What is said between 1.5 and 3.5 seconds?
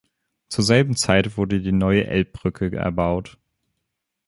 die neue Elbbrücke erbaut.